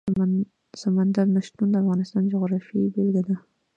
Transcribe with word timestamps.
سمندر 0.81 1.25
نه 1.35 1.41
شتون 1.47 1.67
د 1.71 1.75
افغانستان 1.83 2.21
د 2.25 2.31
جغرافیې 2.33 2.91
بېلګه 2.93 3.21
ده. 3.27 3.35